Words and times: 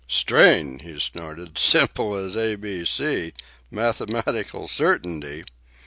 "Strain!" 0.07 0.79
he 0.79 0.97
snorted. 0.97 1.59
"Simple 1.59 2.15
as 2.15 2.35
A, 2.35 2.55
B, 2.55 2.85
C! 2.85 3.33
Mathematical 3.69 4.67
certainty!" 4.67 5.43